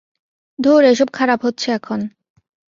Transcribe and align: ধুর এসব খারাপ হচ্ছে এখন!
ধুর 0.59 0.81
এসব 0.83 1.07
খারাপ 1.13 1.39
হচ্ছে 1.45 1.67
এখন! 1.71 1.99